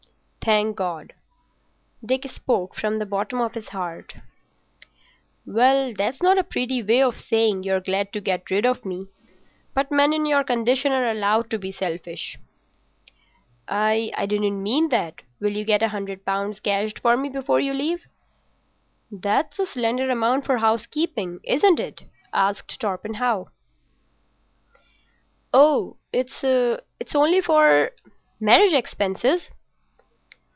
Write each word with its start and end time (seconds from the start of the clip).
"Thank 0.43 0.75
God." 0.75 1.13
Dick 2.03 2.25
spoke 2.33 2.73
from 2.73 2.97
the 2.97 3.05
bottom 3.05 3.39
of 3.39 3.53
his 3.53 3.67
heart. 3.69 4.15
"Well, 5.45 5.93
that's 5.95 6.19
not 6.23 6.39
a 6.39 6.43
pretty 6.43 6.81
way 6.81 7.03
of 7.03 7.15
saying 7.15 7.61
you're 7.61 7.79
glad 7.79 8.11
to 8.13 8.21
get 8.21 8.49
rid 8.49 8.65
of 8.65 8.83
me. 8.83 9.05
But 9.75 9.91
men 9.91 10.13
in 10.13 10.25
your 10.25 10.43
condition 10.43 10.93
are 10.93 11.07
allowed 11.11 11.51
to 11.51 11.59
be 11.59 11.71
selfish." 11.71 12.39
"I 13.67 14.11
didn't 14.27 14.63
mean 14.63 14.89
that. 14.89 15.21
Will 15.39 15.51
you 15.51 15.63
get 15.63 15.83
a 15.83 15.89
hundred 15.89 16.25
pounds 16.25 16.59
cashed 16.59 16.97
for 17.01 17.15
me 17.15 17.29
before 17.29 17.59
you 17.59 17.75
leave?" 17.75 18.07
"That's 19.11 19.59
a 19.59 19.67
slender 19.67 20.09
amount 20.09 20.47
for 20.47 20.57
housekeeping, 20.57 21.39
isn't 21.43 21.79
it?" 21.79 22.05
"Oh, 25.53 25.97
it's 26.11 26.45
only 27.15 27.41
for—marriage 27.41 28.73
expenses." 28.73 29.47